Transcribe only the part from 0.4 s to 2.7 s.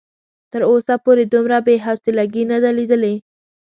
تر اوسه پورې دومره بې حوصلګي نه ده